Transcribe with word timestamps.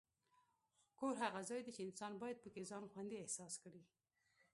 کور 0.99 1.15
هغه 1.23 1.39
ځای 1.49 1.61
دی 1.65 1.71
چې 1.77 1.83
انسان 1.87 2.11
باید 2.21 2.41
پکې 2.43 2.61
ځان 2.69 2.83
خوندي 2.91 3.17
احساس 3.19 3.53
کړي. 3.63 3.81